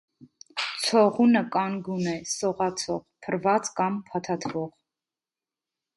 Ցողունը 0.85 1.43
կանգուն 1.57 2.09
է, 2.13 2.15
սողացող, 2.31 3.05
փռված 3.27 3.73
կամ 3.81 4.03
փաթաթվող։ 4.11 4.69